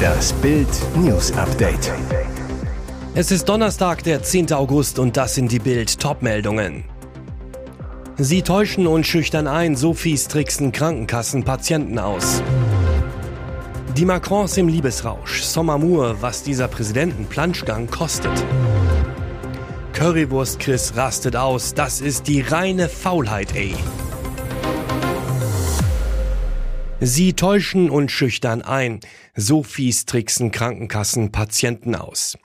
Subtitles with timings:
[0.00, 1.92] Das Bild News Update.
[3.14, 4.52] Es ist Donnerstag, der 10.
[4.52, 6.84] August und das sind die Bild Topmeldungen.
[8.16, 12.42] Sie täuschen und schüchtern ein, so fies tricksen Krankenkassen Patienten aus.
[13.96, 18.44] Die Macrons im Liebesrausch, Sommermur, was dieser Präsidentenplanschgang kostet.
[19.92, 23.74] Currywurst Chris rastet aus, das ist die reine Faulheit, ey.
[27.02, 29.00] Sie täuschen und schüchtern ein.
[29.34, 32.36] So fies tricksen Krankenkassen Patienten aus.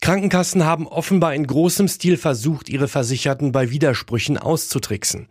[0.00, 5.28] Krankenkassen haben offenbar in großem Stil versucht, ihre Versicherten bei Widersprüchen auszutricksen.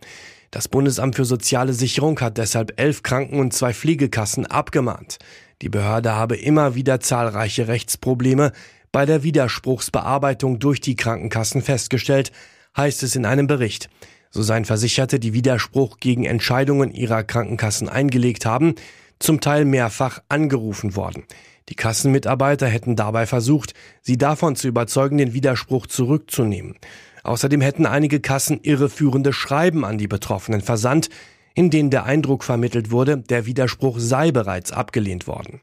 [0.52, 5.18] Das Bundesamt für soziale Sicherung hat deshalb elf Kranken- und zwei Pflegekassen abgemahnt.
[5.60, 8.52] Die Behörde habe immer wieder zahlreiche Rechtsprobleme
[8.92, 12.30] bei der Widerspruchsbearbeitung durch die Krankenkassen festgestellt,
[12.76, 13.90] heißt es in einem Bericht.
[14.32, 18.74] So seien Versicherte, die Widerspruch gegen Entscheidungen ihrer Krankenkassen eingelegt haben,
[19.18, 21.24] zum Teil mehrfach angerufen worden.
[21.68, 26.76] Die Kassenmitarbeiter hätten dabei versucht, sie davon zu überzeugen, den Widerspruch zurückzunehmen.
[27.22, 31.08] Außerdem hätten einige Kassen irreführende Schreiben an die Betroffenen versandt,
[31.54, 35.60] in denen der Eindruck vermittelt wurde, der Widerspruch sei bereits abgelehnt worden.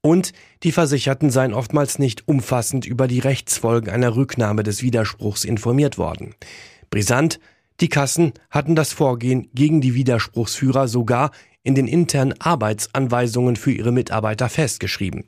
[0.00, 5.98] Und die Versicherten seien oftmals nicht umfassend über die Rechtsfolgen einer Rücknahme des Widerspruchs informiert
[5.98, 6.34] worden.
[6.90, 7.40] Brisant,
[7.80, 11.30] die Kassen hatten das Vorgehen gegen die Widerspruchsführer sogar
[11.62, 15.24] in den internen Arbeitsanweisungen für ihre Mitarbeiter festgeschrieben.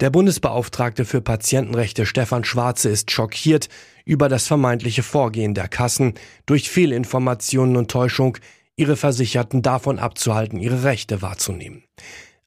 [0.00, 3.68] Der Bundesbeauftragte für Patientenrechte Stefan Schwarze ist schockiert
[4.04, 8.38] über das vermeintliche Vorgehen der Kassen, durch Fehlinformationen und Täuschung
[8.76, 11.82] ihre Versicherten davon abzuhalten, ihre Rechte wahrzunehmen.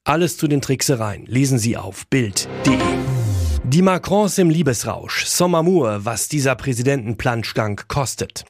[0.03, 3.08] Alles zu den Tricksereien lesen Sie auf Bild.de.
[3.65, 5.25] Die Macrons im Liebesrausch.
[5.25, 8.45] Sommermur, was dieser Präsidentenplanschgang kostet.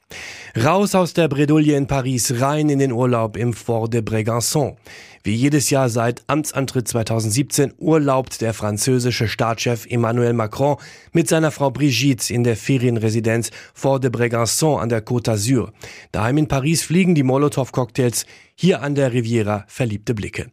[0.55, 4.77] Raus aus der Bredouille in Paris, rein in den Urlaub im Fort de Brégançon.
[5.23, 10.77] Wie jedes Jahr seit Amtsantritt 2017 urlaubt der französische Staatschef Emmanuel Macron
[11.11, 15.71] mit seiner Frau Brigitte in der Ferienresidenz Fort de Brégançon an der Côte d'Azur.
[16.14, 18.25] Daheim in Paris fliegen die Molotow-Cocktails,
[18.55, 20.52] hier an der Riviera verliebte Blicke.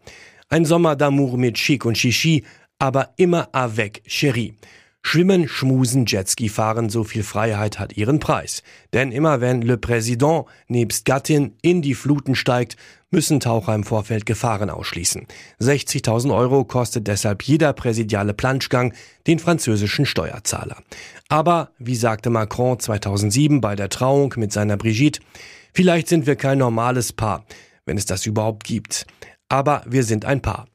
[0.49, 2.45] Ein Sommer d'amour mit Chic und Chichi,
[2.79, 4.55] aber immer avec Cherie.
[5.09, 8.65] Schwimmen, schmusen, Jetski fahren, so viel Freiheit hat ihren Preis.
[8.93, 12.77] Denn immer wenn Le Président nebst Gattin in die Fluten steigt,
[13.13, 15.29] müssen Taucher im Vorfeld Gefahren ausschließen.
[15.61, 18.95] 60.000 Euro kostet deshalb jeder präsidiale Planschgang
[19.29, 20.79] den französischen Steuerzahler.
[21.29, 25.21] Aber, wie sagte Macron 2007 bei der Trauung mit seiner Brigitte,
[25.73, 27.47] vielleicht sind wir kein normales Paar,
[27.85, 29.07] wenn es das überhaupt gibt.
[29.49, 30.67] Aber wir sind ein Paar.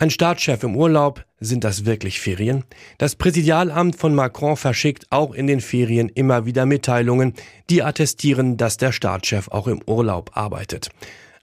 [0.00, 2.64] Ein Staatschef im Urlaub, sind das wirklich Ferien?
[2.96, 7.34] Das Präsidialamt von Macron verschickt auch in den Ferien immer wieder Mitteilungen,
[7.68, 10.88] die attestieren, dass der Staatschef auch im Urlaub arbeitet.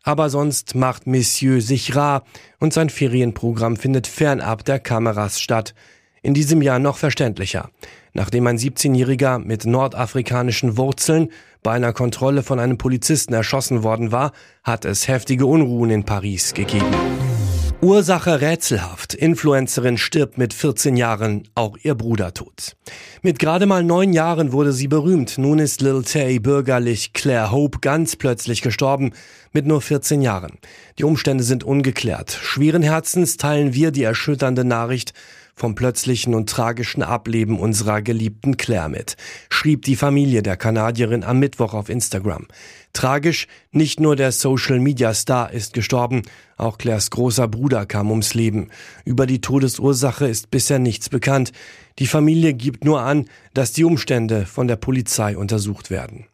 [0.02, 2.24] Aber sonst macht Monsieur sich rar
[2.60, 5.76] und sein Ferienprogramm findet fernab der Kameras statt.
[6.24, 7.70] In diesem Jahr noch verständlicher.
[8.14, 11.30] Nachdem ein 17-Jähriger mit nordafrikanischen Wurzeln
[11.62, 14.32] bei einer Kontrolle von einem Polizisten erschossen worden war,
[14.64, 17.37] hat es heftige Unruhen in Paris gegeben.
[17.80, 19.14] Ursache rätselhaft.
[19.14, 22.76] Influencerin stirbt mit 14 Jahren, auch ihr Bruder tot.
[23.22, 25.38] Mit gerade mal neun Jahren wurde sie berühmt.
[25.38, 29.12] Nun ist Lil Tay bürgerlich Claire Hope ganz plötzlich gestorben,
[29.54, 30.58] mit nur 14 Jahren.
[30.98, 32.32] Die Umstände sind ungeklärt.
[32.32, 35.14] Schweren Herzens teilen wir die erschütternde Nachricht
[35.58, 39.18] vom plötzlichen und tragischen Ableben unserer geliebten Claire mit,
[39.50, 42.48] schrieb die Familie der Kanadierin am Mittwoch auf Instagram.
[42.94, 46.22] Tragisch, nicht nur der Social-Media-Star ist gestorben,
[46.58, 48.70] auch Claires großer Bruder kam ums Leben.
[49.04, 51.52] Über die Todesursache ist bisher nichts bekannt.
[51.98, 53.26] Die Familie gibt nur an,
[53.56, 56.28] dass die Umstände von der Polizei untersucht werden.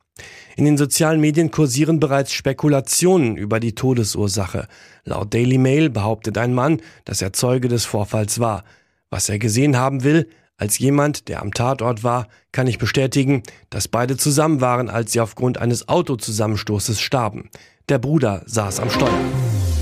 [0.55, 4.67] In den sozialen Medien kursieren bereits Spekulationen über die Todesursache.
[5.05, 8.63] Laut Daily Mail behauptet ein Mann, dass er Zeuge des Vorfalls war.
[9.13, 13.87] Was er gesehen haben will, als jemand, der am Tatort war, kann ich bestätigen, dass
[13.87, 17.51] beide zusammen waren, als sie aufgrund eines Autozusammenstoßes starben.
[17.89, 19.13] Der Bruder saß am Steuer.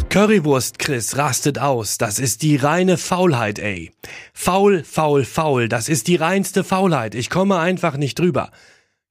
[0.09, 1.97] Currywurst Chris rastet aus.
[1.97, 3.93] Das ist die reine Faulheit, ey.
[4.33, 5.69] Faul, faul, faul.
[5.69, 7.15] Das ist die reinste Faulheit.
[7.15, 8.51] Ich komme einfach nicht drüber.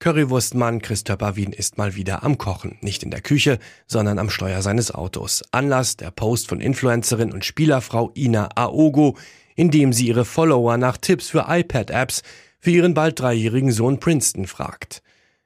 [0.01, 2.77] Currywurstmann Chris Töpperwien ist mal wieder am Kochen.
[2.83, 5.43] Nicht in der Küche, sondern am Steuer seines Autos.
[5.51, 9.17] Anlass der Post von Influencerin und Spielerfrau Ina Aogo,
[9.61, 12.23] indem sie ihre Follower nach Tipps für iPad-Apps
[12.61, 15.03] für ihren bald dreijährigen Sohn Princeton fragt.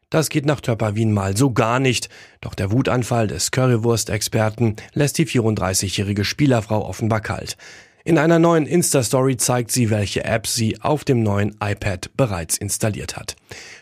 [0.08, 2.08] Das geht nach Töpperwien mal so gar nicht,
[2.40, 7.56] doch der Wutanfall des Currywurst-Experten lässt die 34-jährige Spielerfrau offenbar kalt.
[8.04, 13.16] In einer neuen Insta-Story zeigt sie, welche Apps sie auf dem neuen iPad bereits installiert
[13.16, 13.34] hat.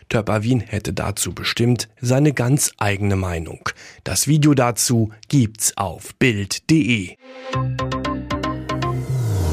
[0.09, 3.69] Töpperwien hätte dazu bestimmt seine ganz eigene Meinung.
[4.03, 7.17] Das Video dazu gibt's auf Bild.de.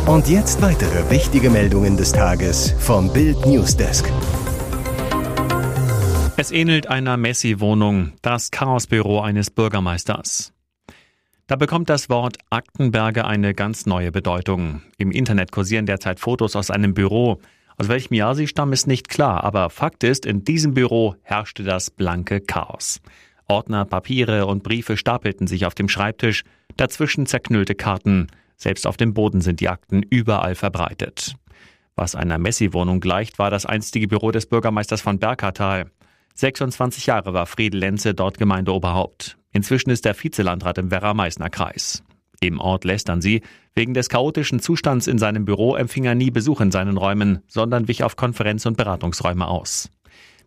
[0.07, 4.11] Und jetzt weitere wichtige Meldungen des Tages vom Bild Newsdesk.
[6.37, 10.53] Es ähnelt einer Messi-Wohnung, das Chaosbüro eines Bürgermeisters.
[11.47, 14.83] Da bekommt das Wort Aktenberge eine ganz neue Bedeutung.
[14.99, 17.41] Im Internet kursieren derzeit Fotos aus einem Büro.
[17.77, 21.63] Aus welchem Jahr sie stammen, ist nicht klar, aber Fakt ist, in diesem Büro herrschte
[21.63, 23.01] das blanke Chaos.
[23.49, 26.45] Ordner, Papiere und Briefe stapelten sich auf dem Schreibtisch,
[26.77, 28.29] dazwischen zerknüllte Karten.
[28.61, 31.35] Selbst auf dem Boden sind die Akten überall verbreitet.
[31.97, 35.91] Was einer Messi-Wohnung gleicht, war das einstige Büro des Bürgermeisters von Bergertal.
[36.35, 39.39] 26 Jahre war Friedel Lenze dort Gemeindeoberhaupt.
[39.53, 42.03] Inzwischen ist er Vizelandrat im Werra-Meißner-Kreis.
[42.41, 43.41] Im Ort lästern sie.
[43.75, 47.89] Wegen des chaotischen Zustands in seinem Büro empfing er nie Besuch in seinen Räumen, sondern
[47.89, 49.91] wich auf Konferenz- und Beratungsräume aus.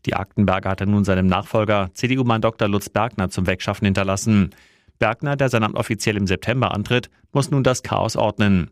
[0.06, 2.68] Die Aktenberger hatte nun seinem Nachfolger, CDU-Mann Dr.
[2.68, 4.52] Lutz Bergner, zum Wegschaffen hinterlassen.
[5.00, 8.72] Bergner, der sein Amt offiziell im September antritt, muss nun das Chaos ordnen.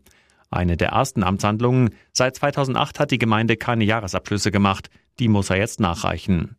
[0.50, 1.90] Eine der ersten Amtshandlungen.
[2.12, 4.90] Seit 2008 hat die Gemeinde keine Jahresabschlüsse gemacht.
[5.18, 6.56] Die muss er jetzt nachreichen.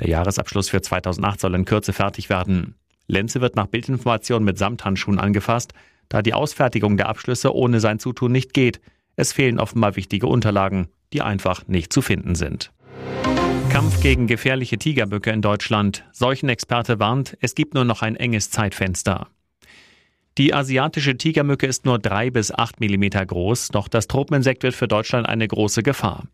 [0.00, 2.74] Der Jahresabschluss für 2008 soll in Kürze fertig werden.
[3.08, 5.72] Lenze wird nach Bildinformation mit Samthandschuhen angefasst
[6.08, 8.80] da die Ausfertigung der Abschlüsse ohne sein Zutun nicht geht.
[9.16, 12.72] Es fehlen offenbar wichtige Unterlagen, die einfach nicht zu finden sind.
[13.76, 16.02] Kampf gegen gefährliche Tigerböcke in Deutschland.
[16.10, 19.28] Seuchenexperte warnt, es gibt nur noch ein enges Zeitfenster.
[20.38, 24.88] Die asiatische Tigermücke ist nur drei bis acht Millimeter groß, doch das Tropeninsekt wird für
[24.88, 26.24] Deutschland eine große Gefahr.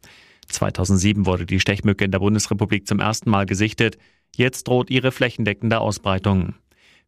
[0.51, 3.99] 2007 wurde die Stechmücke in der Bundesrepublik zum ersten Mal gesichtet.
[4.37, 6.55] Jetzt droht ihre flächendeckende Ausbreitung.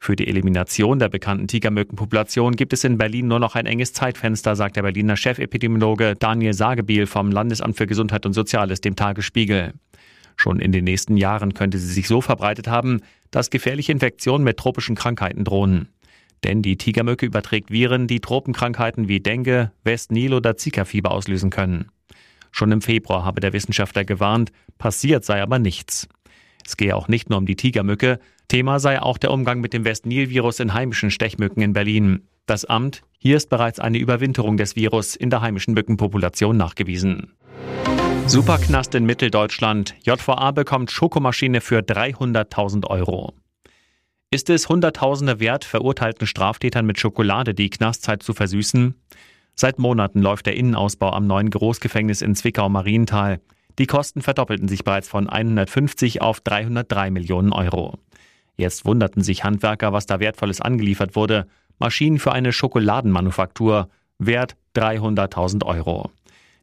[0.01, 4.57] Für die Elimination der bekannten Tigermückenpopulation gibt es in Berlin nur noch ein enges Zeitfenster,
[4.57, 9.75] sagt der Berliner Chefepidemiologe Daniel Sagebiel vom Landesamt für Gesundheit und Soziales dem Tagesspiegel.
[10.37, 13.01] Schon in den nächsten Jahren könnte sie sich so verbreitet haben,
[13.31, 15.89] dass gefährliche Infektionen mit tropischen Krankheiten drohen.
[16.45, 21.89] Denn die Tigermücke überträgt Viren, die Tropenkrankheiten wie Dengue, West-Nil oder Zika-Fieber auslösen können.
[22.53, 26.09] Schon im Februar habe der Wissenschaftler gewarnt, passiert sei aber nichts.
[26.67, 29.85] Es gehe auch nicht nur um die Tigermücke, Thema sei auch der Umgang mit dem
[29.85, 32.29] West-Nil-Virus in heimischen Stechmücken in Berlin.
[32.47, 37.33] Das Amt, hier ist bereits eine Überwinterung des Virus in der heimischen Mückenpopulation nachgewiesen.
[38.27, 39.95] Superknast in Mitteldeutschland.
[40.03, 43.35] JVA bekommt Schokomaschine für 300.000 Euro.
[44.31, 48.95] Ist es Hunderttausende wert, verurteilten Straftätern mit Schokolade die Knastzeit zu versüßen?
[49.55, 53.41] Seit Monaten läuft der Innenausbau am neuen Großgefängnis in Zwickau-Marienthal.
[53.79, 57.99] Die Kosten verdoppelten sich bereits von 150 auf 303 Millionen Euro.
[58.57, 61.47] Jetzt wunderten sich Handwerker, was da Wertvolles angeliefert wurde.
[61.79, 63.89] Maschinen für eine Schokoladenmanufaktur,
[64.19, 66.11] Wert 300.000 Euro.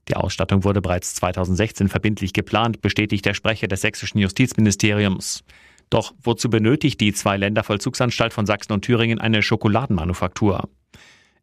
[0.07, 5.44] Die Ausstattung wurde bereits 2016 verbindlich geplant, bestätigt der Sprecher des sächsischen Justizministeriums.
[5.89, 10.69] Doch wozu benötigt die Zwei-Länder-Vollzugsanstalt von Sachsen und Thüringen eine Schokoladenmanufaktur?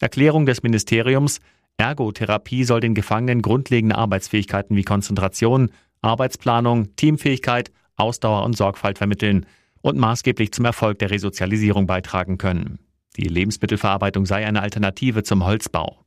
[0.00, 1.40] Erklärung des Ministeriums,
[1.76, 5.70] Ergotherapie soll den Gefangenen grundlegende Arbeitsfähigkeiten wie Konzentration,
[6.02, 9.46] Arbeitsplanung, Teamfähigkeit, Ausdauer und Sorgfalt vermitteln
[9.80, 12.78] und maßgeblich zum Erfolg der Resozialisierung beitragen können.
[13.16, 16.04] Die Lebensmittelverarbeitung sei eine Alternative zum Holzbau.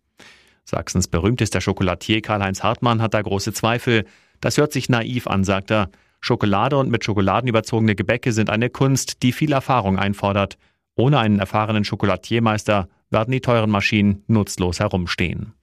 [0.66, 4.06] Sachsens berühmtester Schokolatier Karl-Heinz Hartmann hat da große Zweifel.
[4.40, 5.90] Das hört sich naiv an, sagt er.
[6.20, 10.58] Schokolade und mit Schokoladen überzogene Gebäcke sind eine Kunst, die viel Erfahrung einfordert.
[10.96, 15.54] Ohne einen erfahrenen Schokolatiermeister werden die teuren Maschinen nutzlos herumstehen.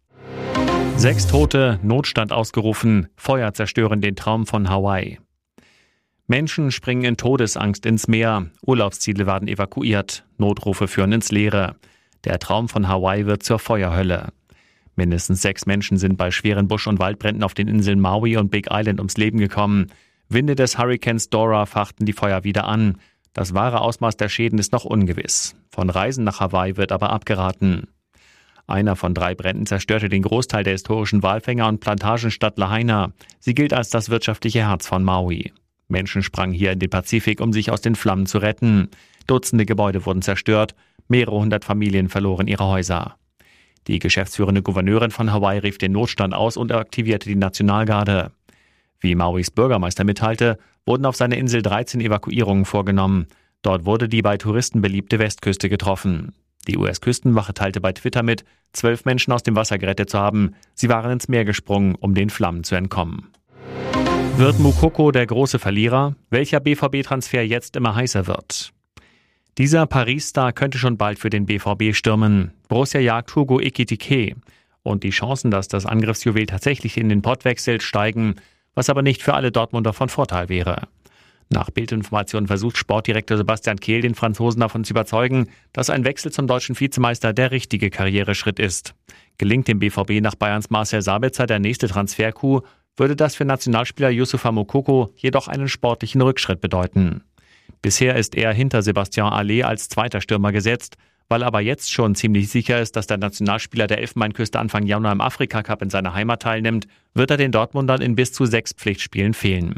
[0.97, 5.21] Sechs Tote, Notstand ausgerufen, Feuer zerstören den Traum von Hawaii.
[6.27, 11.77] Menschen springen in Todesangst ins Meer, Urlaubsziele werden evakuiert, Notrufe führen ins Leere.
[12.25, 14.33] Der Traum von Hawaii wird zur Feuerhölle.
[14.99, 18.67] Mindestens sechs Menschen sind bei schweren Busch- und Waldbränden auf den Inseln Maui und Big
[18.69, 19.87] Island ums Leben gekommen.
[20.29, 22.99] Winde des Hurrikans Dora fachten die Feuer wieder an.
[23.33, 25.55] Das wahre Ausmaß der Schäden ist noch ungewiss.
[25.71, 27.87] Von Reisen nach Hawaii wird aber abgeraten.
[28.67, 33.13] Einer von drei Bränden zerstörte den Großteil der historischen Walfänger und Plantagenstadt Lahaina.
[33.39, 35.53] Sie gilt als das wirtschaftliche Herz von Maui.
[35.87, 38.89] Menschen sprangen hier in den Pazifik, um sich aus den Flammen zu retten.
[39.29, 40.75] Dutzende Gebäude wurden zerstört,
[41.07, 43.15] mehrere hundert Familien verloren ihre Häuser.
[43.89, 48.31] Die geschäftsführende Gouverneurin von Hawaii rief den Notstand aus und aktivierte die Nationalgarde.
[49.01, 53.27] Wie Mauis Bürgermeister mitteilte, wurden auf seiner Insel 13 Evakuierungen vorgenommen.
[53.63, 56.35] Dort wurde die bei Touristen beliebte Westküste getroffen.
[56.67, 60.55] Die US-Küstenwache teilte bei Twitter mit, zwölf Menschen aus dem Wasser gerettet zu haben.
[60.75, 63.31] Sie waren ins Meer gesprungen, um den Flammen zu entkommen.
[64.37, 66.15] Wird Mukoko der große Verlierer?
[66.29, 68.73] Welcher BVB-Transfer jetzt immer heißer wird?
[69.59, 72.53] Dieser Paris-Star könnte schon bald für den BVB stürmen.
[72.69, 74.37] Borussia jagt Hugo Ekitike.
[74.85, 78.37] Und die Chancen, dass das Angriffsjuwel tatsächlich in den Pott wechselt, steigen,
[78.77, 80.83] was aber nicht für alle Dortmunder von Vorteil wäre.
[81.51, 86.47] Nach Bildinformationen versucht Sportdirektor Sebastian Kehl den Franzosen davon zu überzeugen, dass ein Wechsel zum
[86.47, 88.95] deutschen Vizemeister der richtige Karriereschritt ist.
[89.39, 92.65] Gelingt dem BVB nach Bayerns Marcel Sabitzer der nächste Transfercoup,
[92.97, 97.23] würde das für Nationalspieler Yusufa Mokoko jedoch einen sportlichen Rückschritt bedeuten.
[97.83, 100.97] Bisher ist er hinter Sebastian Allais als zweiter Stürmer gesetzt,
[101.29, 105.21] weil aber jetzt schon ziemlich sicher ist, dass der Nationalspieler der Elfenbeinküste Anfang Januar im
[105.21, 109.75] Afrika-Cup in seiner Heimat teilnimmt, wird er den Dortmundern in bis zu sechs Pflichtspielen fehlen.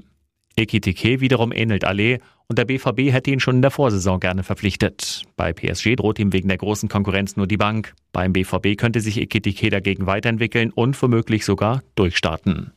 [0.56, 2.18] Ekitike wiederum ähnelt Allais
[2.48, 5.22] und der BVB hätte ihn schon in der Vorsaison gerne verpflichtet.
[5.36, 7.94] Bei PSG droht ihm wegen der großen Konkurrenz nur die Bank.
[8.12, 12.72] Beim BVB könnte sich Ekitike dagegen weiterentwickeln und womöglich sogar durchstarten.